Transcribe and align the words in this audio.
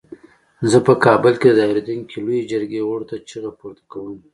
زه 0.71 0.77
په 0.87 0.93
کابل 1.05 1.33
کې 1.41 1.47
د 1.49 1.55
دایریدونکې 1.59 2.17
لویې 2.25 2.47
جرګې 2.51 2.85
غړو 2.87 3.05
ته 3.09 3.15
چیغه 3.29 3.51
پورته 3.59 3.83
کوم. 3.91 4.19